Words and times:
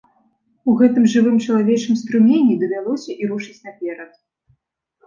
У 0.71 0.73
гэтым 0.79 1.03
жывым 1.15 1.35
чалавечым 1.45 1.93
струмені 2.01 2.59
давялося 2.65 3.11
і 3.21 3.31
рушыць 3.35 3.61
наперад. 3.71 4.11